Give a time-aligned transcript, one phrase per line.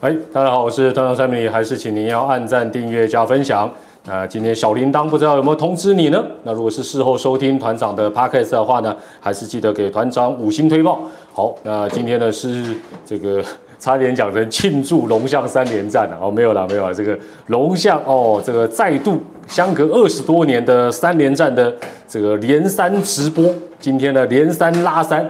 [0.00, 3.68] 哎，大家好，我是团长三米，还是请您要按赞、订阅、加分享。
[4.04, 6.24] 那今天小铃铛不知道有没有通知你呢？
[6.44, 11.00] 那如果是事后收听团长的 podcast 的话呢，还是记得给团长五星推报。
[11.32, 13.42] 好，那今天呢是这个
[13.80, 16.94] 差点讲成庆祝龙象三连战了哦，没有了，没有了。
[16.94, 17.18] 这个
[17.48, 21.74] 龙象哦，这个再度相隔二十多年的三连战的
[22.06, 25.28] 这个连三直播，今天呢连三拉三。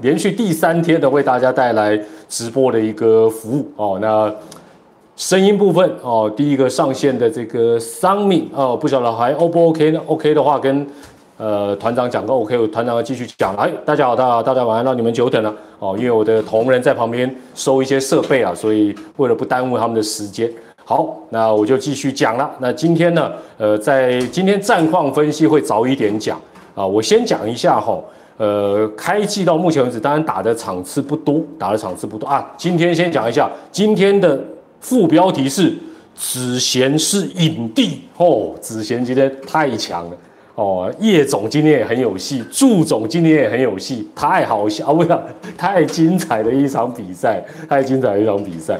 [0.00, 1.98] 连续第三天的为大家带来
[2.28, 4.32] 直播的一个服务哦，那
[5.16, 10.86] 声音部分哦，第一个上线的这个桑米哦，不晓得还 O 不 OK 呢？OK 的话跟
[11.38, 13.54] 呃团长讲个 OK，我团长要继续讲。
[13.56, 20.50] 哎，大家好，大家，大家晚安，让你们久等了哦，因为我的同仁在旁边收一些设备啊，所以为了不耽误他们的时间，
[20.84, 22.50] 好，那我就继续讲了。
[22.58, 26.40] 那今天呢，呃，在今天战况分析会早一点讲
[26.74, 27.98] 啊，我先讲一下哈。
[28.38, 32.46] 呃，开季到目前为止，当然打的场次不多，打的场次不多啊。
[32.56, 34.38] 今天先讲一下，今天的
[34.78, 35.74] 副标题是
[36.14, 40.16] 子贤是影帝哦，子贤今天太强了
[40.54, 44.92] 哦，叶总今天也很有戏，祝总今天也很有戏，太好笑啊！
[44.92, 45.22] 不要
[45.56, 48.78] 太精彩的一场比赛，太精彩的一场比赛。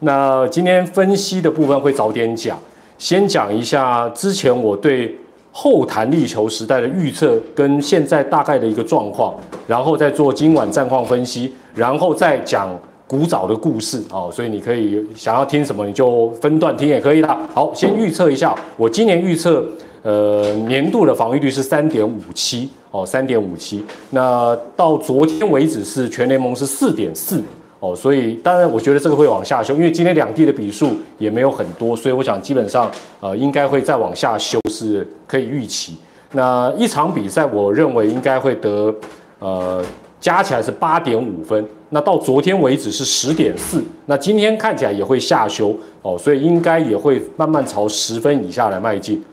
[0.00, 2.58] 那今天分析的部分会早点讲，
[2.98, 5.16] 先讲一下之前我对。
[5.60, 9.34] 后弹力球时代的预测跟现在大概的一个状况，
[9.66, 12.70] 然后再做今晚战况分析，然后再讲
[13.08, 14.30] 古早的故事哦。
[14.32, 17.36] 所以你可以想要听什么，你就分段听也可以啦。
[17.52, 19.66] 好，先预测一下，我今年预测，
[20.02, 23.84] 呃，年度的防御率是三点五七哦，三点五七。
[24.10, 27.42] 那到昨天为止是全联盟是四点四。
[27.80, 35.96] 哦，所以当然，我觉得这个会往下修，因为今天两地的比数也没有很多，所以我想基本上呃应该会再往下修是可以预期。
[36.32, 38.92] 那一场比赛，我认为应该会得
[39.38, 39.84] 呃
[40.20, 49.24] 加起来是八点五分，那到昨天为止是十点四，那今天看起来也会下修哦，所以应该也会慢慢朝十分以下来迈进。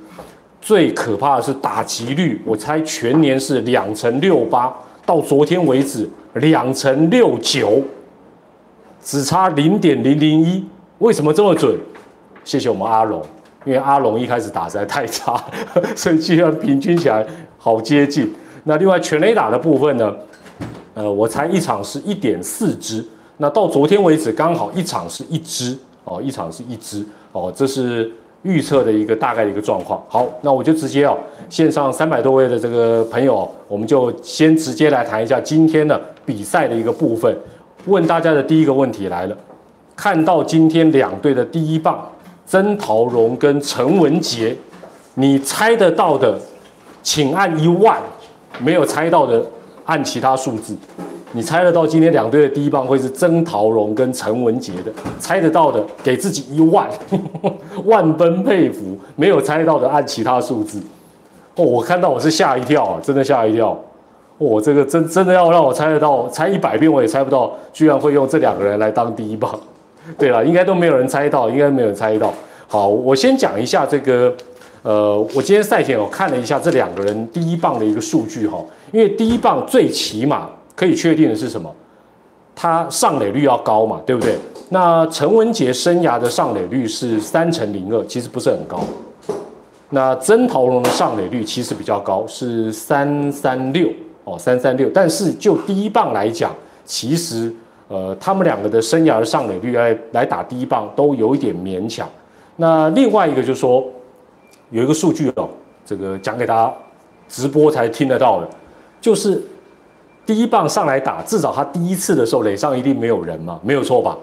[0.61, 4.71] 最可怕的是打击率，我猜全年是两成六八，
[5.03, 7.81] 到昨天为止两成六九。
[9.05, 10.65] 只差零点零零一，
[10.97, 11.77] 为什么这么准？
[12.43, 13.21] 谢谢我们阿龙，
[13.63, 15.39] 因为阿龙一开始打实在太差，
[15.95, 17.23] 所以居然平均起来
[17.59, 18.33] 好接近。
[18.63, 20.11] 那另外全垒打的部分呢？
[20.95, 23.05] 呃，我猜一场是一点四支，
[23.37, 28.11] 那到昨天为止刚好一场是一支哦，一场是一支哦，这是
[28.41, 30.03] 预测的一个大概的一个状况。
[30.07, 31.15] 好，那我就直接哦，
[31.47, 37.37] 线上三百多位的这个朋友，我们就先直接来谈一下今天的比赛的一个部分。
[37.85, 39.37] 问大家的第一个问题来了，
[39.95, 42.03] 看到今天两队的第一棒
[42.45, 44.55] 曾桃荣跟陈文杰，
[45.13, 46.39] 你猜得到的，
[47.03, 47.97] 请按一万；
[48.59, 49.43] 没有猜到的，
[49.85, 50.75] 按其他数字。
[51.31, 54.91] 你猜得到今天两队的第一棒会是曾桃荣跟陈文杰的？
[55.19, 56.89] 猜得到的给自己一万，
[57.85, 58.97] 万分佩服。
[59.15, 60.81] 没有猜到的按其他数字。
[61.55, 63.77] 哦，我看到我是吓一跳啊，真的吓一跳。
[64.37, 69.57] 我这个真真的要让我猜得到，猜一百遍我也猜不到，居然会用这两个人来当第一棒。
[70.19, 72.33] 对了，应该都没有人猜到，应该没有人猜到。
[72.67, 74.31] 好，我先讲一下这个，
[74.83, 81.73] 呃，我今天赛前我看了一下这两个人第一棒的一个数据哈，因为第一棒最起码可以确定的是什么？
[82.53, 84.37] 他上垒率要高嘛，对不对？
[84.69, 88.79] 那陈文杰生涯的上垒率是三成零二，其实不是很高。
[89.89, 93.87] 那曾桃龙的上垒率其实比较高，是三三六。
[94.25, 96.51] 哦，三三六，但是就第一棒来讲，
[96.83, 97.53] 其实
[97.87, 102.09] 呃，他们两个的生涯上垒率来来打第一棒都有一点勉强。
[102.55, 103.85] 那另外一个就是说，
[104.71, 105.47] 有一个数据哦，
[105.85, 106.73] 这个讲给大家
[107.29, 108.49] 直播才听得到的，
[108.99, 109.39] 就是
[110.25, 114.17] 第一棒上来打，至少他第一次的时候垒上一定没有人嘛，没有错吧？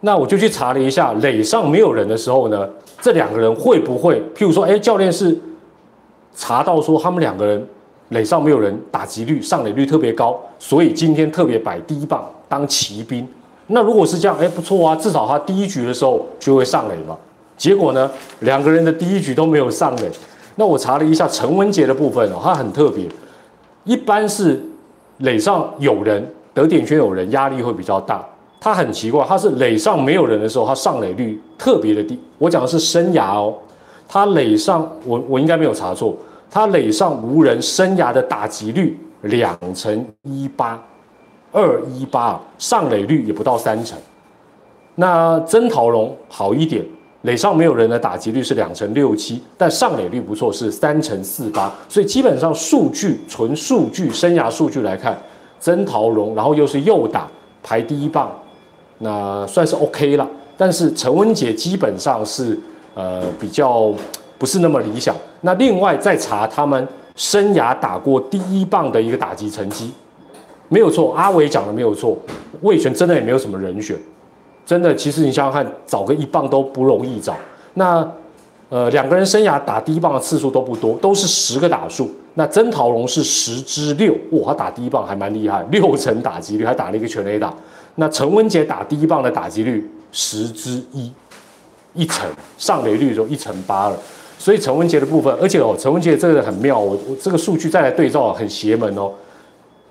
[0.00, 2.68] 那我就去查了一下，垒上没有人的时候呢，
[3.00, 5.34] 这两个人会不会，譬如说，哎，教练是
[6.34, 7.66] 查到说他们两个人。
[8.10, 13.26] 垒上没有人，打击率、上垒率特别高，所以今天特别摆第一棒当骑兵。
[13.68, 17.16] 那如果是这样，哎，不错啊，至少他第一局的时候就会上垒嘛。
[17.56, 18.10] 结果呢，
[18.40, 20.10] 两个人的第一局都没有上垒。
[20.56, 23.06] 那我查了一下陈文杰的部分哦，他很特别，
[23.84, 24.60] 一般是
[25.18, 28.26] 垒上有人得点圈有人，压力会比较大。
[28.60, 32.18] 他很奇怪，他是垒上没有人的时候，他上垒率特别的低。
[32.38, 33.54] 我讲的是生涯哦，
[34.08, 36.16] 他垒上我我应该没有查错。
[36.50, 40.82] 他垒上无人，生涯的打击率两成一八，
[41.52, 43.96] 二一八，上垒率也不到三成。
[44.96, 46.84] 那曾桃龙好一点，
[47.22, 51.72] 垒上没有人的打击率是两成六七，但上垒率不错，是三成四八。
[51.88, 55.16] 所以基本上数据纯数据生涯数据来看，
[55.60, 57.28] 曾桃龙然后又是右打
[57.62, 58.28] 排第一棒，
[58.98, 60.28] 那算是 OK 了。
[60.56, 62.58] 但是陈文杰基本上是
[62.94, 63.94] 呃比较
[64.36, 65.14] 不是那么理想。
[65.42, 69.92] 那另外再查他们生涯打过第一棒的一个打击成绩，
[70.68, 72.16] 没有错，阿伟讲的没有错，
[72.62, 73.96] 魏权真的也没有什么人选，
[74.64, 77.36] 真的，其实你想想看，找个一棒都不容易找。
[77.74, 78.06] 那
[78.68, 82.10] 呃两个人生涯打第一棒的次数都不多，都是十个打数。
[82.34, 87.52] 那曾桃龙是十之六，哇，他打第一棒还蛮厉害，六成打击率，还打了一个全垒打。
[87.96, 91.12] 那陈文杰打第一棒的打击率十之一，
[91.92, 93.98] 一成上垒率就一成八了。
[94.40, 99.12] 所以陈文杰的部分，而且哦，陈文杰这个很妙，我我这个数据再来对照，很邪门哦。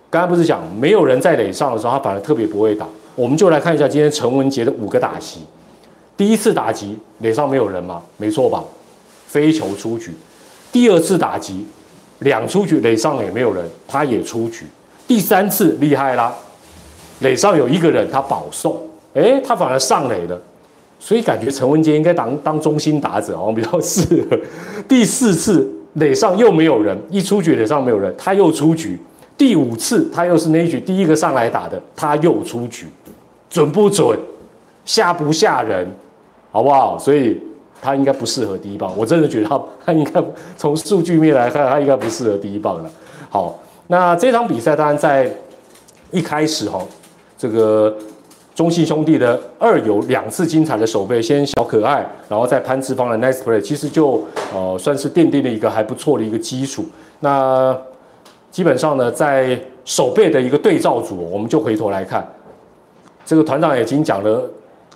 [0.10, 2.88] 刚才不是讲没有人在垒上的时候，他反而特别不会打。
[3.14, 5.42] 我们就来看一下今天陈文杰的五个打席，
[6.18, 8.64] 第一次打击垒上没有人嘛，没错吧？
[9.28, 10.12] 飞球出局。
[10.72, 11.68] 第二次打击。
[12.20, 14.66] 两出局垒上也没有人，他也出局。
[15.08, 16.36] 第三次厉害啦，
[17.20, 18.78] 垒上有一个人，他保送，
[19.14, 20.38] 哎，他反而上垒了，
[21.00, 24.38] 所以感觉陈文杰应该当当中心打者哦，比较适合。
[24.88, 29.00] 第四次垒上又没有人，一出局垒上没有人，他又出局。
[29.38, 32.86] 第五次他又是那一局第一个上来打的，他又出局，
[33.50, 34.20] 准不准？
[34.86, 35.90] 吓不吓人？
[36.52, 37.00] 好不好？
[37.00, 37.42] 所以。
[37.82, 40.22] 他应该不适合第一棒，我真的觉得他他应该
[40.58, 42.92] 从数据面来看，他应该不适合第一棒了。
[43.30, 43.58] 好，
[43.88, 45.34] 那这场比赛当然在
[46.12, 46.86] 一开始哈，
[47.38, 47.96] 这个
[48.60, 54.22] 中信兄弟的二有两次精彩的守备，先小可爱，然后再潘志芳的 nice play，其实就
[54.54, 56.84] 呃算是奠定了一个还不错的一个基础。
[57.22, 57.74] 那
[58.52, 62.28] 基本上呢，在守备的一个对照组，我们就回头来看，
[63.26, 64.44] 这个团长已经讲了。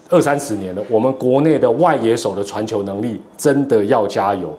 [0.09, 4.53] 二三十年了，我们国内的外野手的传球能力真的要加油。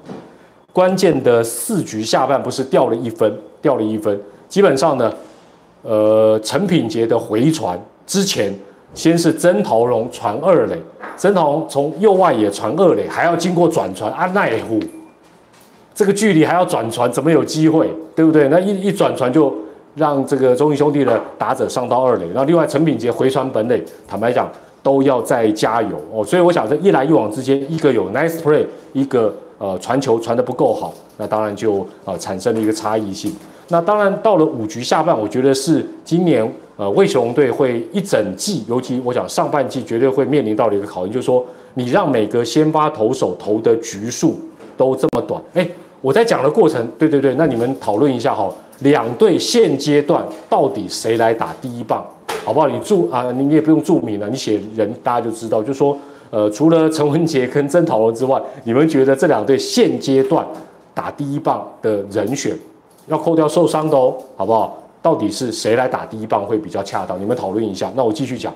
[0.73, 4.19] 关键的四局下半不是掉了一分，掉了一分。
[4.49, 5.13] 基本上呢，
[5.83, 8.53] 呃，陈品杰的回传之前，
[8.95, 10.79] 先是曾桃荣传二垒，
[11.17, 14.81] 曾桃荣从右外野传二垒，还要经过转传阿奈虎，
[15.95, 17.91] 这个距离还要转传，怎么有机会？
[18.15, 18.49] 对不对？
[18.49, 19.55] 那一一转传就
[19.95, 22.25] 让这个中义兄弟的打者上到二垒。
[22.35, 24.51] 那另外陈品杰回传本垒，坦白讲。
[24.85, 33.35] 都要再加油哦，所以我想这一来一往之间，一个有 nice play，一个呃传球传的不够好，那当然就呃产生了一个差异性。
[33.69, 41.45] 那当然到了五局下半，我觉得是今年呃魏雄队会一整季，尤其我想上半季绝对会面临到的一个考验，就是说
[41.75, 44.39] 你让每个先发投手投的局数
[44.77, 45.43] 都这么短。
[45.55, 45.69] 哎，
[46.01, 52.05] 我在讲的过程，对对对，那你们讨论一下哈，两队现阶段到底谁来打第一棒？
[52.45, 52.69] 好不好？
[52.69, 55.63] 你注啊，你也不用注明了，你写人大家就知道。
[55.63, 55.97] 就是说，
[56.29, 60.47] 呃，除了陈文杰跟曾讨论之外，你们觉得这两队现阶段
[60.93, 62.55] 打第一棒的人选，
[63.07, 64.79] 要扣掉受伤的哦，好不好？
[65.03, 67.21] 到底是谁来打第一棒会比较恰当？
[67.21, 67.93] 你们讨论一下。
[67.95, 68.53] 那我继续讲。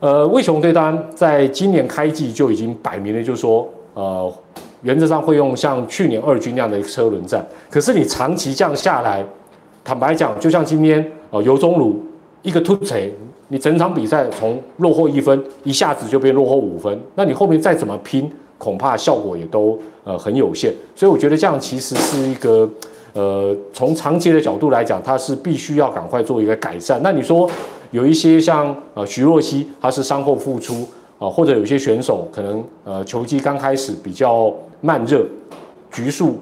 [0.00, 4.32] 呃，魏雄队当然在今年开季就已经摆明了，就是说，呃，
[4.82, 7.46] 原则上会用像去年二军那样的一个车轮战。
[7.70, 9.24] 可是你长期这样下来，
[9.84, 12.00] 坦白讲，就像今天呃尤中儒。
[12.42, 13.12] 一个突锤，
[13.48, 20.72] 你整场比赛从落后一分，一下子就变落后五分，那你后面再怎么拼，恐怕效果也都呃很有限。
[20.94, 22.66] 所以我觉得这样其实是一个
[23.12, 27.00] 呃从长期的角度来讲，它是必须要赶快做一个改善。
[27.02, 27.48] 那你说
[27.90, 30.86] 有一些像呃徐若曦，她是伤后复出
[31.18, 35.24] 啊，或者有些选手可能呃球技刚开始比较慢热，
[35.90, 36.38] 局数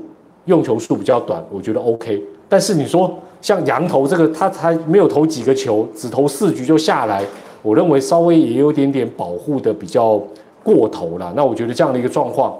[0.46, 2.23] 用球数比较短，我觉得 OK。
[2.49, 3.14] 但是你说。
[3.42, 7.23] 像羊头这个，他才没有投几个球，只投四局就下来，
[7.62, 10.20] 我认为稍微也有点点保护的比较
[10.64, 11.32] 过头了。
[11.37, 12.58] 那我觉得这样的一个状况，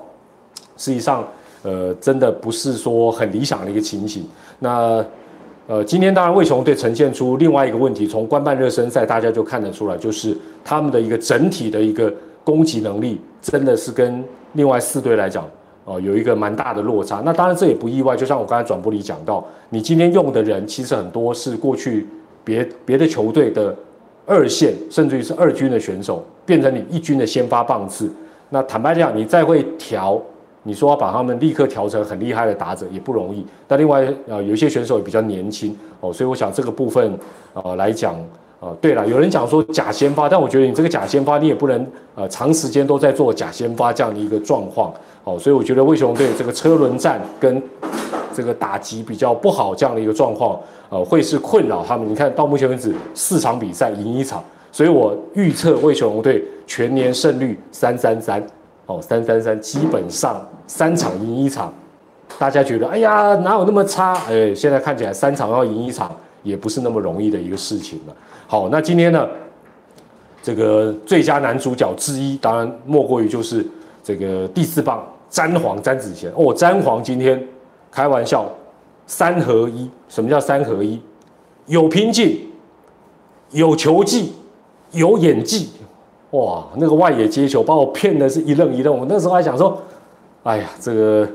[0.77, 1.27] 实际上，
[1.67, 4.25] 呃，真的不是说很理想的一个情形。
[4.61, 5.05] 那，
[5.67, 15.45] 呃，今天当然魏雄队呈现出另外一个问题，从官办热身赛大家就看得出来，就是他们的一个整体的一个攻击能力，真的是跟另外四队来讲。
[15.87, 18.17] 哦，有一个蛮大的落差，那当然这也不意外。
[18.17, 22.07] 就像我刚才转播里讲到，你今天用的人其实很多是过去
[22.43, 23.73] 别别的球队的
[24.25, 28.11] 二线，甚至于是二军的选手，变成你一军的先发棒次。
[28.51, 30.21] 那坦白讲，你再会调，
[30.67, 33.47] 你说要把他们立刻调成很厉害的打者也不容易。
[33.67, 37.19] 但另外呃，有一些选手也比较年轻哦，所以我想这个部分
[37.55, 38.17] 呃来讲。
[38.59, 44.91] 呃，对了，有人讲说假先发，但我觉得你这个假先发，你也不能呃长时间都在做假先发这样的一个状况，
[45.25, 47.63] 哦，所以我觉得魏雄队这个车轮战跟
[48.35, 50.59] 这个打击比较不好这样的一个状况，
[50.89, 52.09] 呃，会是困扰他们。
[52.09, 54.43] 你看到目前为止四场比赛赢一场，
[54.73, 58.43] 所以我预测魏雄队全年胜率三三三，
[58.87, 61.73] 哦，三三三，基本上三场赢一场，
[62.39, 64.15] 大家觉得哎呀哪有那么差？
[64.29, 68.15] 哎，现在看起来三场要赢一场也不是那么容易的一个事情了。
[68.47, 69.29] 好，那今天呢，
[70.41, 73.67] 这个最佳男主角之一，当然莫过于就是
[74.05, 77.45] 这个第四棒詹皇詹子贤哦，詹皇今天
[77.91, 78.49] 开玩笑
[79.09, 81.03] 三合一，什么叫三合一？
[81.67, 82.49] 有拼劲，
[83.51, 84.33] 有球技，
[84.93, 85.71] 有演技，
[86.37, 89.81] 哇，那个外野接球把我骗的是一愣一愣，我那时候还想说，
[90.43, 91.27] 哎呀，这个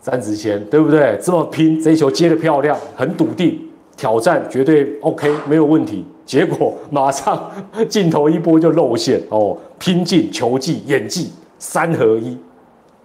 [0.00, 1.16] 詹子贤对不对？
[1.22, 3.60] 这么拼，这一球接的漂亮，很笃定，
[3.96, 6.04] 挑战绝对 OK，没有问题。
[6.24, 7.50] 结果马上
[7.88, 12.36] 镜头一波就露馅哦，拼劲、球技、演技三合一，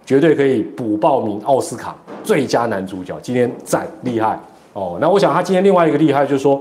[0.04, 3.16] 绝对可以补报名奥斯卡最佳男主角。
[3.20, 4.40] 今天赞厉害
[4.72, 4.98] 哦！
[5.00, 6.60] 那我想他今天另外一个厉害就是说，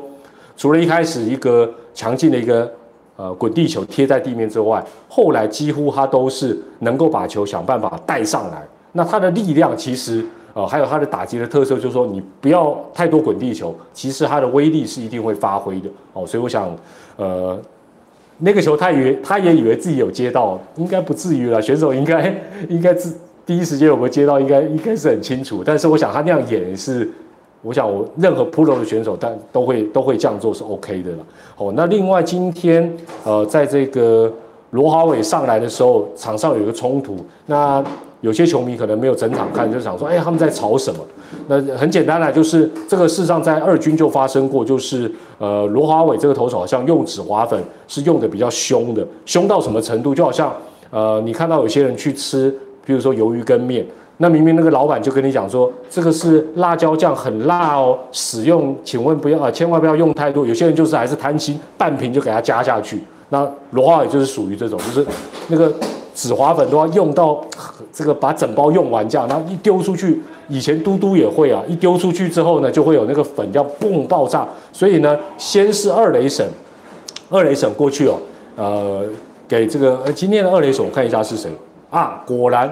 [0.56, 2.72] 除了一开始一个强劲的一个
[3.18, 8.66] 呃滚地球贴在地面之外，后来几乎他都是能够把球想办法带上来。
[8.94, 10.26] 那他的力量其实。
[10.54, 15.88] 呃，还有他的打击的特色，就是说你不要太多滚地球，其实他的威力是一定会发挥的。
[16.14, 16.76] 哦，所以我想，
[17.16, 17.56] 呃，
[18.40, 21.62] 那个球他以为他也以为自己有接到，应该不至于了。
[21.62, 22.36] 选手应该
[22.70, 25.62] 应该自第一时间有没有接到，应该应该是很清楚。
[25.64, 27.08] 但是我想他那样演是，
[27.68, 31.18] 我想我任何 pro 的选手，但都会都会这样做是 OK 的了。
[31.58, 32.96] 哦，那另外今天
[33.26, 34.32] 呃，在这个
[34.72, 37.84] 罗华伟上来的时候，场上有一个冲突，那。
[38.22, 41.00] 有些球迷可能没有整场看，就想说：“哎，他们在吵什么？”
[41.48, 50.16] 那很简单啦，就是这个事实上在二军就发生过，就是呃罗华伟这个投手好像用纸滑粉是用的比较凶的，凶到什么程度？
[50.16, 50.52] 就好像
[50.90, 52.50] 呃你看到有些人去吃，
[52.84, 53.86] 比如说鱿鱼跟面，
[54.18, 60.46] 那明明那个老板就跟你讲说这个是辣椒酱很辣哦，使用请问不要啊，千万不要用太多。
[60.46, 63.04] 有些人就是还是贪心，半瓶就给他加下去。
[63.30, 65.06] 那罗浩也就是属于这种，就是
[65.48, 65.72] 那个。
[66.18, 67.40] 紫花粉都要用到
[67.94, 70.20] 这个把整包用完这样，然后一丢出去，
[70.50, 74.44] 以前嘟嘟也会啊，一丢出去之后呢，就会有那个粉叫嘣爆炸，
[74.74, 76.44] 所以呢，先是二雷省，
[77.30, 78.18] 二雷省过去哦，
[78.56, 79.04] 呃，
[79.48, 81.52] 给这个今天的二雷省我看一下是谁
[81.92, 82.24] 啊？
[82.26, 82.68] 果然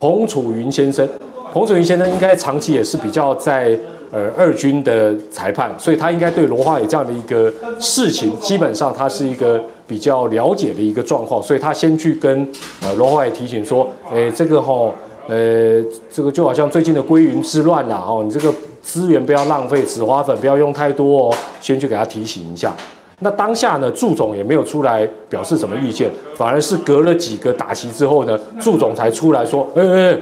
[0.00, 1.08] 彭楚云先生，
[1.52, 3.78] 彭楚云先生应该长期也是比较在。
[4.12, 12.48] 呃，二军的裁判，所以他应该对罗华伟这样的一个事情，基本上他是一个比较了解的一个状况，所以他先去跟
[12.82, 14.94] 呃罗华伟提醒说，哎，这个哈，
[15.26, 22.72] 呃，这个就好像最近的归云之乱啦，哦，你这个资源不要浪费，紫花粉不要用太多哦，先去给他提醒一下。
[23.20, 30.18] 那当下呢，祝总也没有出来表示什么意见，反而是隔了几个打席之后呢，祝总才出来说，哎哎。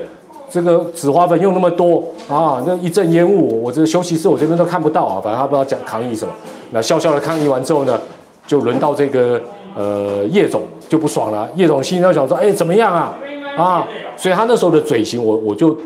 [0.50, 5.20] 这个紫花粉用那么多啊，那一阵烟雾，我这休息室我这边都看不到啊。
[5.20, 6.32] 反正他不知道讲抗议什么，
[6.70, 8.00] 那笑笑的抗议完之后呢，
[8.46, 9.40] 就轮到这个
[9.74, 11.48] 呃叶总就不爽了。
[11.56, 13.18] 叶总心里在想说，哎，怎么样啊？
[13.56, 15.76] 啊，所以他那时候的嘴型，我我就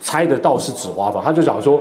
[0.00, 1.20] 猜得到是紫花粉。
[1.22, 1.78] 他就讲说，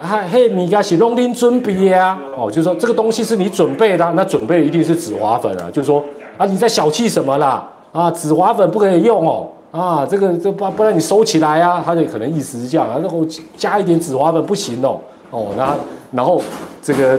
[0.00, 2.18] 啊，嘿，你家是龙鳞准备啊？
[2.36, 5.68] 哦，就是说这个东西是你准备的，那准备一定是紫花粉啊。
[5.72, 6.04] 就是说
[6.38, 7.68] 啊，你在小气什么啦？
[7.92, 9.48] 啊，紫花粉不可以用哦。
[9.72, 13.26] 啊，这个这不不然你收起来啊，他就可能意思是这样啊，然后
[13.56, 15.00] 加一点紫花粉不行哦，
[15.30, 15.76] 哦，那
[16.12, 16.40] 然后
[16.80, 17.18] 这个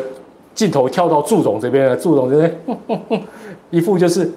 [0.54, 3.22] 镜头跳到祝总这边了，祝总这边
[3.72, 4.32] 一副就是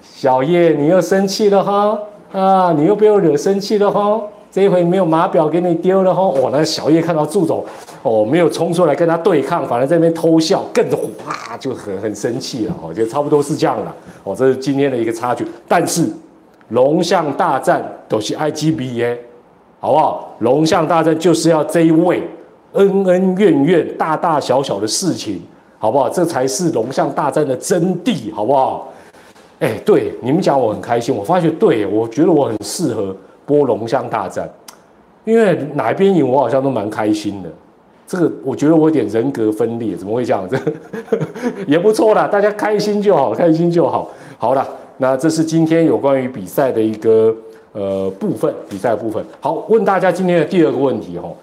[0.00, 1.98] 小叶你又生气了哈，
[2.30, 7.64] 啊，你又被我惹生气了哈，这一回没有码表给你丢了哈，哦，那小叶看到祝总
[8.02, 10.84] 哦没有冲出来跟他对抗，反而在那边偷笑，更
[11.26, 16.06] 哇就很很生气了，哦，就差不多是这样了，哦，这是今天的一个插曲，但是。
[16.70, 19.16] 龙象大战都是 IGBA，
[19.80, 20.36] 好不好？
[20.38, 22.22] 龙象大战就是要这一位
[22.74, 25.42] 恩恩怨怨、大大小小的事情，
[25.80, 26.08] 好不好？
[26.08, 28.86] 这才是龙象大战的真谛，好不好？
[29.58, 33.16] 哎，对，你们讲我很开心，我发觉对我觉得我很适合
[33.50, 34.48] 波龙象大战，
[35.24, 37.50] 因为哪一边赢我好像都蛮开心的。
[38.06, 40.56] 这个我觉得我有点人格分裂，怎么会这样子？
[41.66, 44.08] 也不错啦，大家开心就好，开心就好。
[44.38, 44.64] 好了。
[45.02, 47.34] 那这是今天有关于比赛的一个
[47.72, 49.24] 呃部分，比赛部分。
[49.40, 51.34] 好，问大家今天的第二个问题哦，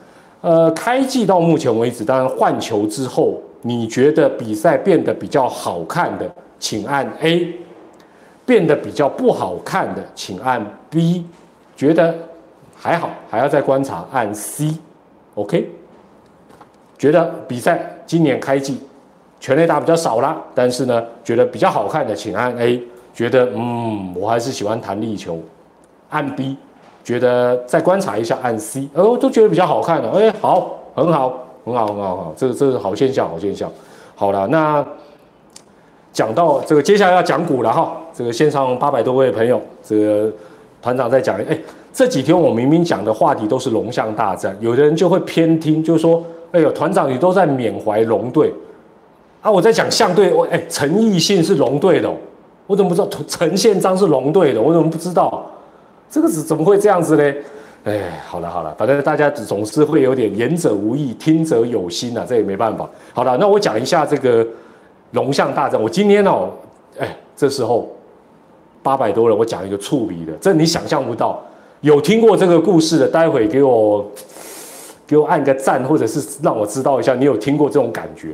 [0.41, 7.47] 呃，开季到目前为止，当然换球之后，你觉得比赛变得比较好看的，请按 A；
[8.45, 11.23] 变得比较不好看的，请按 B；
[11.77, 12.13] 觉得
[12.75, 14.73] 还好，还要再观察，按 C。
[15.35, 15.69] OK？
[16.97, 18.81] 觉得比赛今年开季
[19.39, 22.83] 全垒打比较少了，但是呢，觉得比较好看的，请按 A。
[23.13, 25.39] 觉得嗯，我还是喜欢弹力球，
[26.09, 26.55] 按 B，
[27.03, 33.71] 觉得再观察一下按 C，哦，都觉得比较好看的，哎，好，很好，很好，很好，很好，这这是好现象，好现象。
[34.15, 34.85] 好了，那
[36.13, 37.97] 讲到这个，接下来要讲股了哈。
[38.13, 40.31] 这个线上八百多位朋友，这个
[40.87, 41.59] 团长在讲，哎，
[41.91, 48.53] 这几天我明明讲的话题都是龙象大战，有的人就会偏听，就说，哎呦，团长你都在缅怀龙队。
[49.41, 52.09] 啊，我在讲象队，我哎，陈奕迅是龙队的，
[52.67, 54.61] 我怎么不知道陈宪章是龙队的？
[54.61, 55.45] 我怎么不知道？
[56.09, 57.33] 这个是怎么会这样子呢？
[57.83, 62.89] 哎，好了好了，反正大家总是会有点言者无意，听者有心呐，这也没办法。
[63.11, 64.47] 好了，那我讲一下这个
[65.11, 65.81] 龙象大战。
[65.81, 66.49] 我今天哦，
[66.97, 67.91] 哎，这时候
[68.87, 71.43] 八百多人，我讲一个触笔的，这你想象不到。
[71.81, 74.09] 有听过这个故事的，待会给我
[75.05, 78.29] 给我按个赞，或者是让我知道一下，你有听过这种感觉。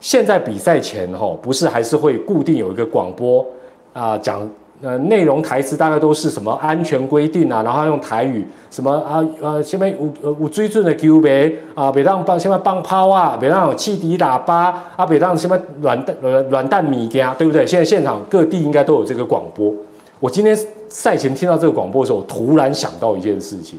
[0.00, 3.46] 现在比赛前哈，不是还是会固定有一个广播
[3.92, 4.50] 啊讲。
[4.84, 17.66] 呃，内容台词大概都是什么安全规定啊，然后用台语什么啊呃，下面有呃有追准的 Q 别啊，别让放下面放炮啊，别让有汽笛喇叭啊，别让什么软蛋呃软蛋米家，对不对？
[17.66, 19.72] 现在现场各地应该都有这个广播。
[20.20, 20.54] 我今天
[20.90, 23.78] 赛前听到这个广播的时候，突然想到一件事情：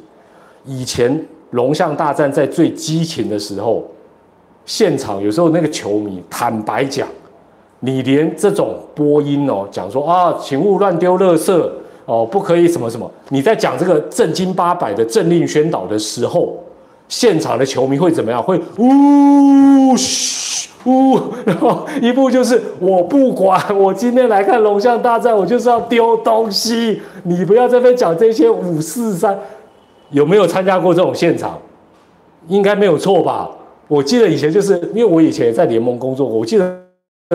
[0.66, 3.86] 以前龙象大战在最激情的时候，
[4.66, 7.08] 现场有时候那个球迷，坦白讲。
[7.86, 11.70] 你连这种播音哦，讲说啊，请勿乱丢垃圾
[12.06, 13.10] 哦，不可以什么什么。
[13.30, 16.58] 你在讲这个正经八百的政令宣导的时候，
[17.08, 18.42] 现场的球迷会怎么样？
[18.42, 27.00] 会呜嘘呜，然后一步就是我不管，我今天来看龙象大战，我就是要丢东西。
[27.24, 29.38] 你不要这边讲这些五四三，
[30.10, 31.60] 有没有参加过这种现场？
[32.48, 33.50] 应该没有错吧？
[33.88, 36.85] 我记得以前就是因为我以前也在联盟工作过，我记得。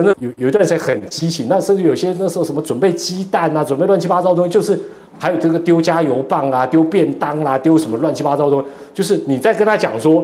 [0.03, 4.79] 那有有一段时间很激情，那甚至有些那时候什么准备鸡蛋啊，准备乱七八糟东西，就是
[5.19, 10.23] 还有这个丢加油棒啊，丢便当啊，丢什么乱七八糟东西，就是你在跟他讲说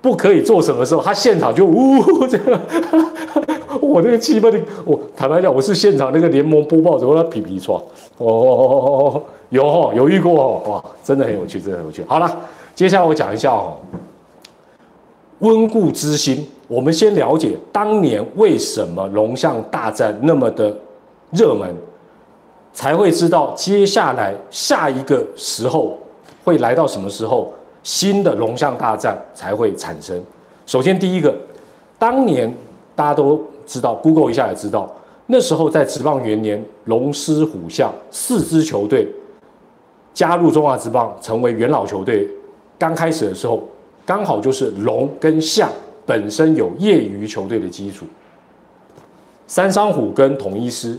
[0.00, 2.60] 不可以做什么时候，他现场就呜这个，
[3.80, 7.80] 我那个气氛的，我坦白讲，我是现场那个联盟播报者，我皮皮唰，
[8.18, 12.04] 哦，有哦，有遇过哦，哇，真的很有趣，真的很有趣。
[12.06, 12.36] 好了，
[12.74, 13.76] 接下来我讲一下哦，
[15.40, 16.46] 温故知新。
[16.68, 20.76] 我们先了解当年为什么龙象大战那么的
[21.30, 21.72] 热门，
[22.72, 25.96] 才会知道接下来下一个时候
[26.42, 27.52] 会来到什么时候，
[27.84, 30.20] 新的龙象大战才会产生。
[30.66, 31.32] 首先，第一个，
[31.98, 32.52] 当年
[32.96, 34.92] 大家都知道，Google 一下也知道，
[35.26, 39.06] 那时候在职棒元年，龙狮虎象四支球队
[40.12, 42.28] 加入中华职棒，成为元老球队。
[42.76, 43.62] 刚开始的时候，
[44.06, 45.70] 刚好就是龙跟象。
[46.08, 48.06] 本身有业余球队的基础，
[49.48, 50.96] 三商虎跟统一师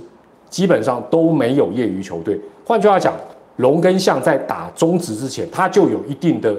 [0.49, 2.37] 基本上都没有业余球队。
[2.65, 3.13] 换句话讲，
[3.55, 6.53] 龙跟象在打中职之前，他就有一定的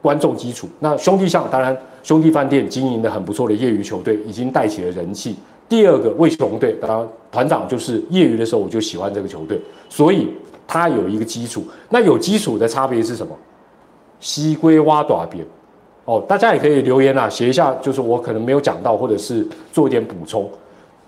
[0.00, 0.68] 观众基础。
[0.78, 5.34] 那兄弟象当然兄弟饭店经营的很不错的业余球队，已经带起了人气。
[5.68, 10.28] 第二个魏雄队，当然团长就是业余的时候我就喜欢这个球队，所以
[10.68, 11.64] 他有一个基础。
[11.90, 13.36] 那有基础的差别是什么？
[14.20, 15.44] 西龟挖短边。
[16.08, 20.48] 哦，大家也可以留言啊，写一下，就是我可能没有讲到，或者是做一点补充。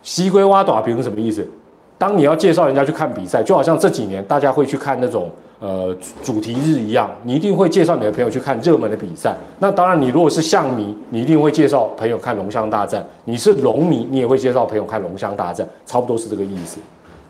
[0.03, 1.49] 西龟挖短屏是什么意思？
[1.97, 9.35] 当你要介绍人家去看比赛，就好像这几年大家会去看那种呃主题日一样，你一定会介绍你的朋友去看热门的比赛。
[9.59, 16.79] 那当然，你如果是象迷，你一定会介绍朋友看龙象大战；你是龙迷，你也会介绍朋友看龙象大战，差不多是这个意思。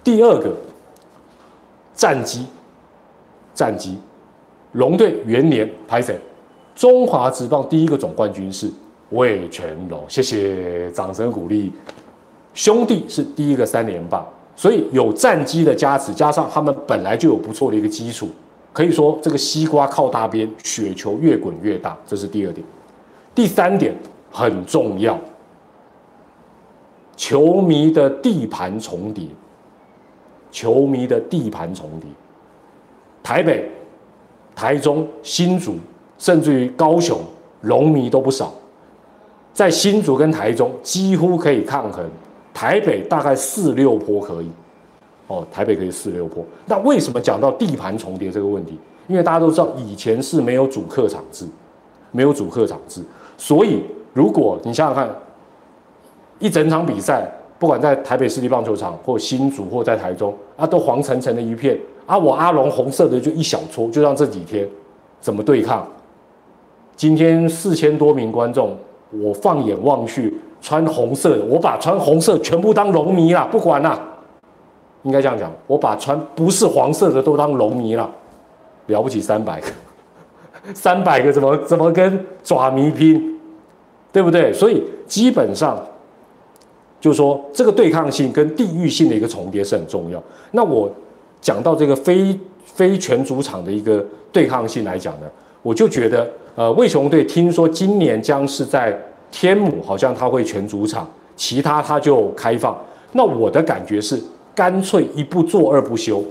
[0.02, 0.52] 第二个，
[1.94, 2.46] 战机，
[3.54, 3.96] 战机，
[4.72, 6.18] 龙队元年拍谁？
[6.80, 8.72] 中华职棒第一个总冠军是
[9.10, 11.70] 魏全龙，谢谢掌声鼓励。
[12.54, 18.30] 兄弟是第一个三连霸，所以有战机的加持，加上他们本来就有不错的一个基础，
[18.72, 22.66] 可以说这个西瓜靠大边，雪球越滚越大，这是第二点。
[23.34, 23.94] 第三点
[24.30, 25.20] 很重要，
[27.14, 29.26] 球迷的地盘重叠，
[30.50, 32.08] 球迷的地盘重叠，
[33.22, 33.70] 台北、
[34.54, 35.76] 台中、新竹。
[36.20, 37.18] 甚至于高雄
[37.62, 38.52] 龙迷都不少，
[39.54, 42.04] 在新竹跟台中几乎可以抗衡，
[42.52, 44.50] 台北大概四六坡可以，
[45.28, 46.44] 哦，台北可以四六坡。
[46.66, 48.78] 那为什么讲到地盘重叠这个问题？
[49.08, 51.46] 因为大家都知道以前是没有主客场制，
[52.12, 53.02] 没有主客场制，
[53.38, 55.10] 所以如果你想想看，
[56.38, 57.26] 一整场比赛，
[57.58, 64.68] 不管在台北市立棒球场或新竹或在台中啊，都黄澄澄的一片啊，我阿龙红色的就一小撮，就像这几天
[65.20, 65.88] 怎么对抗？
[67.00, 68.76] 今天四千多名观众，
[69.10, 73.98] 我放眼望去，穿红色的，我把穿红色全部当龙迷了，不管了，
[75.04, 78.10] 应该这样讲，我把穿不是黄色的都当龙迷了，
[78.88, 79.68] 了不起三百个，
[80.76, 83.40] 三百个怎么怎么跟爪迷拼，
[84.12, 84.52] 对不对？
[84.52, 85.82] 所以基本上，
[87.00, 90.22] 就说这个对抗性跟地域性的一个重叠是很重要。
[90.50, 90.92] 那我
[91.40, 95.26] 讲到这个非非全主场的一个对抗性来讲呢，
[95.62, 96.28] 我就觉得。
[96.56, 98.94] 呃，魏雄队听说今年将是在
[99.30, 101.08] 天母，好像他会全主场。
[101.36, 102.76] 其他他就开放。
[103.12, 104.20] 那我的感觉是，
[104.54, 106.22] 干脆一不做二不休，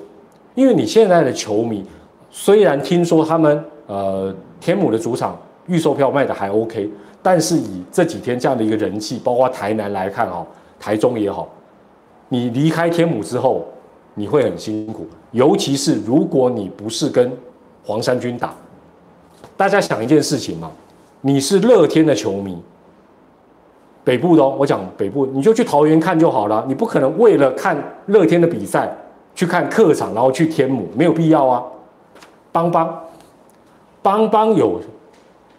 [0.54, 1.84] 因为你现在的球迷，
[2.30, 6.88] 虽然听说他们呃天母的主场预售票卖的还 OK，
[7.24, 10.46] 但是以这几天这样的一个人气，包括台南来看哦，
[10.80, 11.50] 台中也好，
[12.28, 13.65] 你离开天母之后，
[14.13, 17.32] 你会很辛苦，尤其是如果你不是跟
[17.84, 18.54] 黄山军打，
[19.60, 20.72] 大家想一件事情嘛，
[21.19, 22.58] 你是乐天的球迷。
[24.06, 26.63] 北部的，我讲北部，你就去桃园看就好了。
[26.65, 28.89] 你不可能为了看乐天的比赛
[29.36, 31.62] 去看客场，然后去天母，没有必要啊。
[32.54, 33.02] 邦邦，
[34.02, 34.80] 邦邦有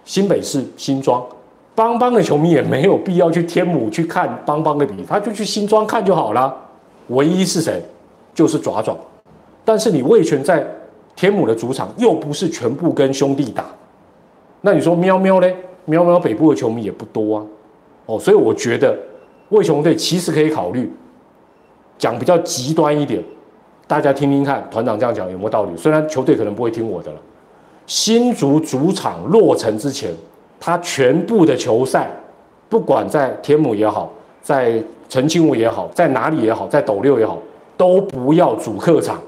[0.06, 1.22] 新北市新庄，
[1.74, 6.56] 邦邦的球迷也没有必要去天母去看邦邦的比赛，他就去新庄看就好了。
[7.08, 7.82] 唯一是谁？
[8.32, 8.96] 就是爪爪。
[9.62, 10.66] 但是你魏权在
[11.14, 13.66] 天母的主场又不是全部跟兄弟打，
[14.60, 15.56] 那你说喵喵嘞？
[15.86, 17.46] 喵喵北部的球迷也不多啊。
[18.06, 18.96] 哦，所以我觉得
[19.48, 20.92] 魏雄队其实可以考虑
[21.98, 23.22] 讲比较极端一点，
[23.86, 25.76] 大家听听看团长这样讲有没有道理？
[25.76, 27.18] 虽然球队可能不会听我的了。
[27.86, 30.12] 新竹主场落成之前，
[30.60, 32.10] 他全部的球赛，
[32.68, 37.38] 不管在天母也好，在澄清湖也好，在哪里也好，在斗六也好，
[37.76, 39.20] 都不要主客场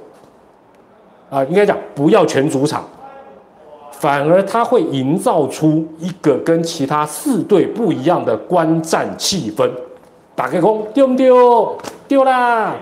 [1.31, 2.85] 啊，应该讲不要全主场。
[4.03, 9.71] 反而他会营造出一个跟其他四队不一样的观战气氛。
[10.35, 11.79] 打开空丢不丢？
[12.09, 12.75] 丢啦！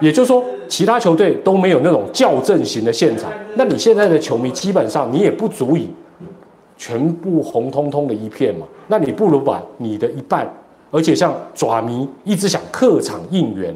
[0.00, 3.28] 也就是说，其他球队都没有那种校正型的现场。
[3.56, 5.90] 那你现在的球迷基本上你也不足以
[6.76, 8.64] 全部红彤彤的一片嘛？
[8.86, 10.48] 那你不如把你的一半，
[10.92, 13.74] 而且像爪迷一直想客场应援，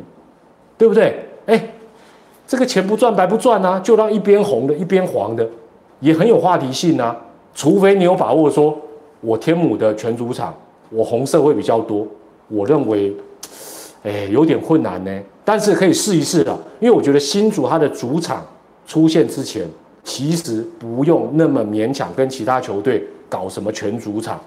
[0.78, 1.26] 对不对？
[1.46, 1.60] 哎，
[2.46, 3.80] 这个钱不赚白不赚啊！
[3.80, 5.44] 就让一边红的，一边黄的。
[6.02, 7.16] 也很有话题性啊，
[7.54, 8.76] 除非你有把握说，
[9.20, 10.52] 我天母的全主场，
[10.90, 12.04] 我红色会比较多，
[12.48, 13.14] 我认为，
[14.02, 15.20] 哎，有点困难呢。
[15.44, 18.44] 但是可以试一试的，因为我觉得新主它的主场
[18.84, 19.64] 出现之前，
[20.02, 24.40] 其实不用那么勉强跟其他球队搞什么全主场，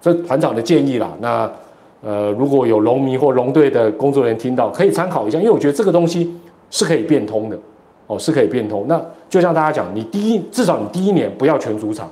[0.00, 1.10] 这团长的建议啦。
[1.20, 1.50] 那
[2.02, 6.34] 呃，如果有龙迷或龙队的工作人员听到，可以参考一下，因为我觉得这个东西
[6.70, 7.58] 是可以变通的。
[8.10, 8.86] 哦，是可以变通。
[8.88, 12.10] 那就像大家讲，你第一至少你第一年不要全主场。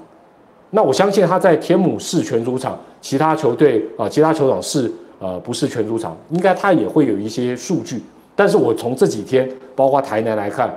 [0.71, 8.01] 那我相信他在天母市全主场，其他球队啊，其他球场是呃不是全主场，应该他也会有一些数据。
[8.37, 10.73] 但是我从这几天，包括台南来看，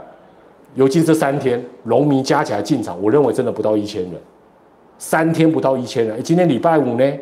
[0.73, 4.13] 尤其这三天，龙迷加起来进场，我认为真的不到一千人。
[4.97, 7.13] 三天不到一千人，今天礼拜五呢，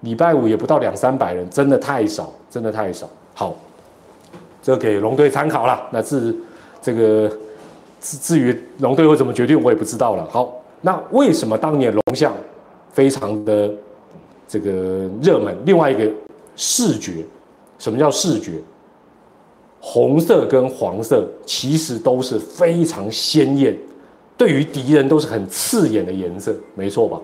[0.00, 3.08] 礼拜五也不到两三百人，真的太少，真的太少。
[3.34, 3.54] 好，
[4.60, 5.80] 这给龙队参考了。
[5.92, 6.36] 那自。
[6.84, 7.30] 这个
[7.98, 10.28] 至至于龙队会怎么决定，我也不知道了。
[10.30, 12.34] 好，那为什么当年龙象
[12.92, 13.70] 非常的
[14.46, 15.56] 这个热门？
[15.64, 16.12] 另外一个
[16.56, 17.24] 视觉，
[17.78, 18.60] 什么叫视觉？
[19.80, 23.74] 红色跟黄色其实都是非常鲜艳，
[24.36, 27.18] 对于敌人都是很刺眼的颜色，没错吧？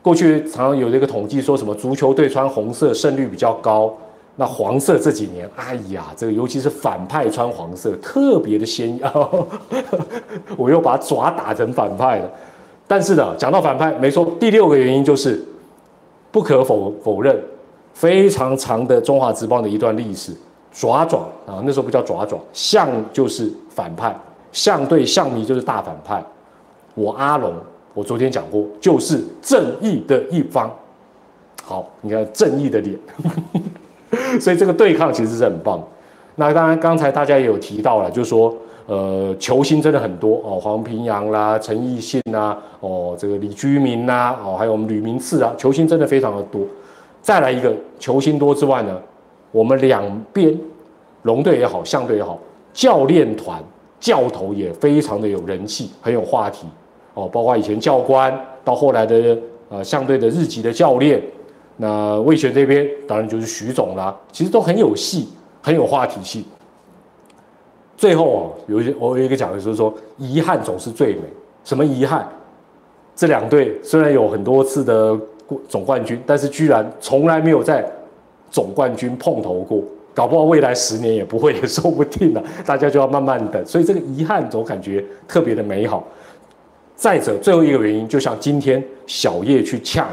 [0.00, 3.94] 过去常常有这个统计说什么足球队穿红色胜率比较高。
[4.38, 9.12] 那黄色这几年，哎呀，这个尤其是反派穿黄色，特别的鲜艳。
[10.58, 12.30] 我又把爪打成反派了。
[12.86, 15.42] 但是呢，讲到反派，没错，第六个原因就是
[16.30, 17.36] 不可否否认，
[17.94, 20.32] 非常长的中华职棒的一段历史，
[20.70, 24.14] 爪爪啊，那时候不叫爪爪，象就是反派，
[24.52, 26.22] 象对象迷就是大反派。
[26.94, 27.52] 我阿龙，
[27.94, 30.70] 我昨天讲过，就是正义的一方。
[31.64, 32.98] 好，你看正义的脸。
[34.40, 35.82] 所以这个对抗其实是很棒。
[36.36, 38.54] 那当然，刚才大家也有提到了，就是说，
[38.86, 46.60] 呃，球星真的很多哦，黄平阳啦、陈奕迅呐，哦，这个李居明呐，哦，还有我们吕明次啊，球星真的非常的多。
[47.22, 49.00] 再来一个球星多之外呢，
[49.50, 50.54] 我们两边
[51.22, 52.38] 龙队也好，象队也好，
[52.74, 53.58] 教练团
[53.98, 56.66] 教头也非常的有人气，很有话题
[57.14, 59.38] 哦，包括以前教官到后来的
[59.70, 61.22] 呃象队的日籍的教练。
[61.76, 65.28] 那魏权这边当然就是徐总啦，其实都很有戏，
[65.62, 66.44] 很有话题性。
[67.96, 71.22] 最后哦，有一些我有一个讲的就是说，遗憾总是最美。
[71.64, 72.28] 什么遗憾？
[73.14, 75.18] 这两队虽然有很多次的
[75.68, 77.90] 总冠军，但是居然从来没有在
[78.50, 79.82] 总冠军碰头过，
[80.14, 82.44] 搞不好未来十年也不会，也说不定了。
[82.64, 83.64] 大家就要慢慢等。
[83.66, 86.06] 所以这个遗憾总感觉特别的美好。
[86.94, 90.08] 再者，最后一个原因，就像今天小叶去呛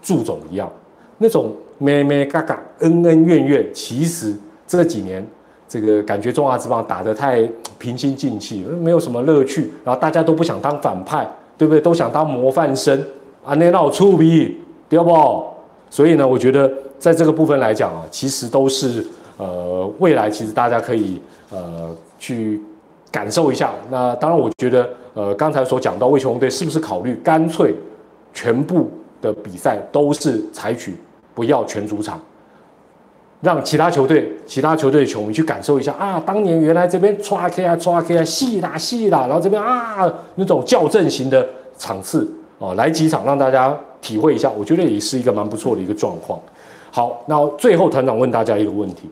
[0.00, 0.70] 祝总一样。
[1.18, 4.34] 那种咩咩嘎嘎、恩恩怨怨，其实
[4.66, 5.26] 这几年
[5.68, 7.48] 这个感觉中华之棒打得太
[7.78, 9.72] 平心静气，没有什么乐趣。
[9.84, 11.80] 然后大家都不想当反派，对不对？
[11.80, 12.98] 都想当模范生
[13.44, 15.44] 啊，那闹出逼，对不？
[15.90, 16.70] 所以呢，我觉得。
[16.98, 22.58] 在这个部分来讲啊，其实都是呃未来其实大家可以呃去
[23.12, 23.70] 感受一下。
[23.90, 27.74] 那当然，我觉得呃刚才所讲到魏雄队是不是考虑干脆
[28.32, 30.96] 全部的比赛都是采取
[31.36, 32.20] 不要全主场？
[33.42, 41.46] 让其他球队、其他球队的球迷去感受一下啊，当年原来这边唰 K 啊唰 K 啊细啦细啦，然后这边啊那种校正型的
[41.76, 42.26] 场次
[42.58, 46.40] 哦，来几场让大家体会一下，我觉得也是一个蛮不错的一个状况。
[46.90, 49.10] 好，那最后团长问大家一个问题：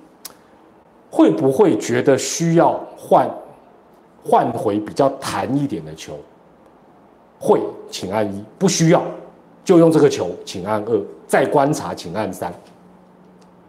[1.10, 3.28] 会不会觉得需要换
[4.24, 6.18] 换回比较弹一点的球？
[7.38, 7.60] 会，
[7.90, 9.02] 请按一；不需要，
[9.64, 12.52] 就用这个球，请按二；再观察，请按三。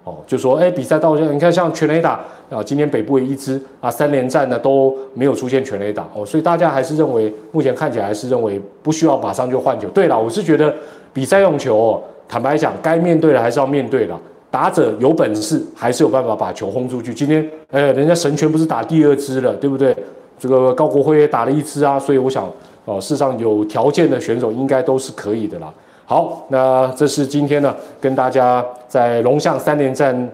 [0.03, 9.87] 哦，就说，哎，比赛到现在，你看像全垒打啊，今天北部一支啊，三连战呢都没有出现全垒打哦，所以大家还是认为，目前看起来还是认为不需要马上就换球。
[9.87, 10.71] 对了，我是觉得
[11.11, 14.15] 比赛用球，哦，坦白讲，该面对的还是要面对的，
[14.51, 17.11] 打者有本事还是有办法把球轰出去。
[17.11, 19.95] 今天，哎，人家神拳不是打第二支了，对不对？
[20.37, 22.47] 这个高国辉也打了一支啊，所以我想，
[22.83, 25.73] 哦，世上有条件的选手应该都是可以的啦。
[26.07, 30.29] 好，那这是今天呢，跟大家在龙象三连战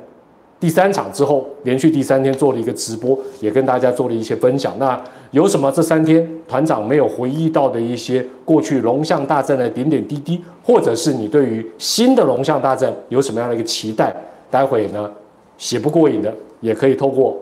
[0.60, 4.77] 第三场之后，连续第三天做了一个直播，也跟大家做了一些分享。
[4.77, 14.13] 那有什么这三天团长没有回忆到的一些过去龙象大战的点点滴滴，或者是你对于新的龙象大战有什么样的一个期待？
[14.49, 15.10] 待会呢
[15.57, 17.38] 写不过瘾的，也可以透过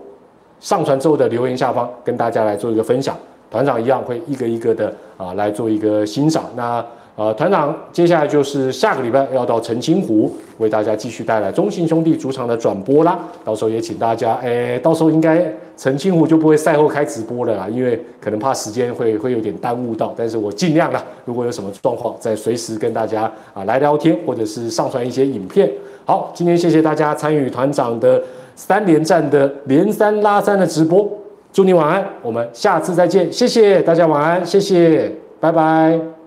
[0.59, 3.17] 上传之后的留言下方跟大家来做一个分享。
[3.49, 6.45] 团长一样会一个一个的啊来做一个欣赏。
[6.55, 6.85] 那。
[7.19, 13.19] 呃，团长，接下来就是下个礼拜要到澄清湖为大家继续带来中信兄弟主场的转播啦。
[13.43, 20.13] 到时候也请大家，哎，到时候应该澄清湖就不会赛后开直播了啦，因为可能怕时间会会有点耽误到。
[20.15, 25.69] 但是我尽量啦，如果有什么状况，再随时跟大家啊来聊天，或者是上传一些影片。
[26.05, 28.23] 好，今天谢谢大家参与团长的
[28.55, 31.05] 三连战的连三拉三的直播，
[31.51, 36.18] 祝你晚安，我们下次再见，谢谢大家晚安，谢谢，拜拜。